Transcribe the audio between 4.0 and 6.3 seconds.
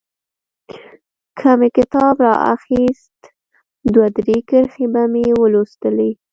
درې کرښې به مې ولوستلې.